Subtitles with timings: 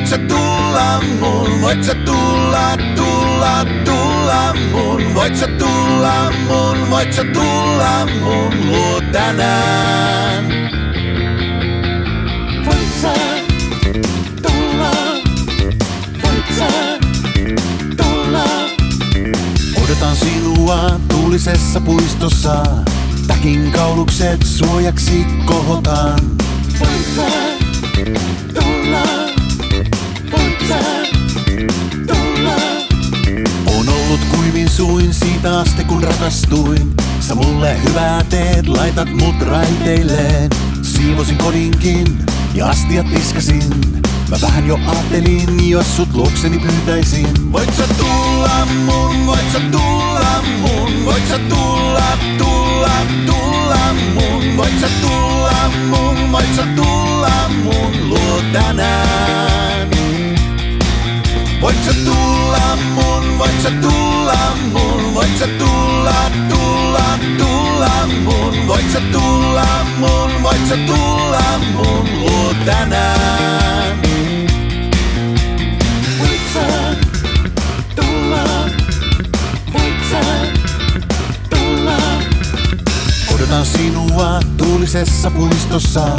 [0.00, 7.12] voit sä tulla mun, voit sä tulla, tulla, tulla mun, voit sä tulla mun, voit
[7.12, 10.44] sä tulla mun luo tänään.
[19.84, 22.62] Odotan sinua tuulisessa puistossa,
[23.26, 26.20] takin kaulukset suojaksi kohotan.
[26.80, 27.26] Voit sä
[28.54, 29.29] tulla,
[36.30, 36.94] rakastuin.
[37.20, 40.50] Sä mulle hyvää teet, laitat mut raiteilleen.
[40.82, 42.18] Siivosin kodinkin
[42.54, 43.62] ja astiat tiskasin.
[44.28, 47.52] Mä vähän jo ajattelin, jos sut luokseni pyytäisin.
[47.52, 52.92] Voit sä tulla mun, voit sä tulla mun, voit sä tulla, tulla,
[53.26, 59.90] tulla mun, voit sä tulla mun, voit sä tulla mun luo tänään.
[61.60, 68.92] Voit sä tulla mun, voit sä tulla mun, voit sä tulla, tulla, tulla mun, voit
[68.92, 69.66] sä tulla
[69.98, 73.98] mun, voit sä tulla mun luo tänään.
[76.18, 76.94] Voit sä
[77.96, 78.44] tulla,
[79.72, 80.20] voit sä
[81.50, 81.96] tulla.
[83.34, 86.16] Odotan sinua tuulisessa puistossa.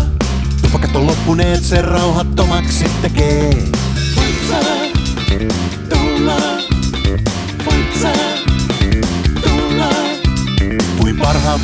[0.61, 3.49] Tupakat on loppuneet, se rauhattomaksi tekee.
[4.15, 4.59] Voit sä
[5.89, 6.60] tulla,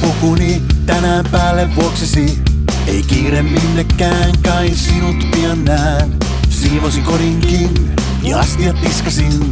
[0.07, 2.39] pukuni tänään päälle vuoksesi.
[2.87, 6.17] Ei kiire minnekään, kai sinut pian näen.
[6.49, 7.91] Siivosin kodinkin
[8.23, 9.51] ja astiat tiskasin.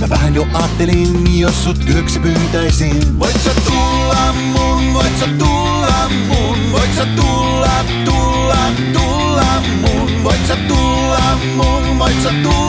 [0.00, 3.18] Mä vähän jo ajattelin, jos sut yöksi pyytäisin.
[3.18, 8.58] Voit sä tulla mun, voit sä tulla mun, voit sä tulla, tulla,
[8.92, 12.63] tulla mun, voit sä tulla mun, voit sä tulla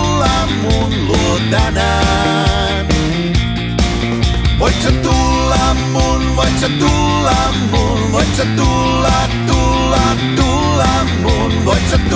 [5.91, 10.87] mun, voit sä tulla mun, voit sä tulla, tulla, tulla
[11.21, 12.14] mun, voit sä tulla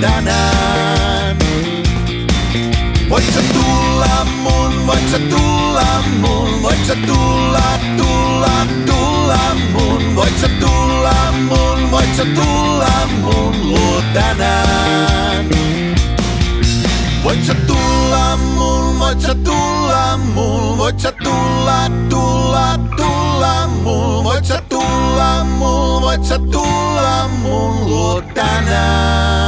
[0.00, 1.36] tänään.
[3.10, 10.16] Voit sä tulla mun, voit sä tulla mun, voit sä tulla, tulla, tulla mun.
[10.16, 15.48] Voit sä tulla mun, voit sä tulla mun luo tänään.
[17.24, 24.24] Voit sä tulla mun, voit sä tulla mun, voit sä tulla, tulla, tulla mun.
[24.24, 29.39] Voit sä tulla mun, voit sä tulla mun luo tänään.